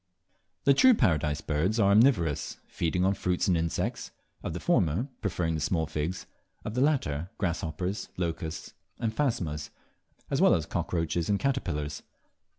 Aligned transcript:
The 0.63 0.73
true 0.73 0.95
Paradise 0.95 1.41
Birds 1.41 1.79
are 1.79 1.91
omnivorous, 1.91 2.57
feeding 2.65 3.05
on 3.05 3.13
fruits 3.13 3.47
and 3.47 3.55
insects 3.55 4.09
of 4.41 4.53
the 4.53 4.59
former 4.59 5.09
preferring 5.21 5.53
the 5.53 5.61
small 5.61 5.85
figs; 5.85 6.25
of 6.65 6.73
the 6.73 6.81
latter, 6.81 7.29
grasshoppers, 7.37 8.09
locusts, 8.17 8.73
and 8.97 9.15
phasmas, 9.15 9.69
as 10.31 10.41
well 10.41 10.55
as 10.55 10.65
cockroaches 10.65 11.29
and 11.29 11.39
caterpillars. 11.39 12.01